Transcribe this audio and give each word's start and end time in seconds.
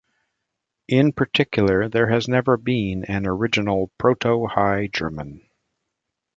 In 0.87 1.11
particular, 1.13 1.87
there 1.87 2.07
has 2.09 2.27
never 2.27 2.57
been 2.57 3.05
an 3.05 3.27
original 3.27 3.91
"Proto-High 3.99 4.87
German". 4.87 5.47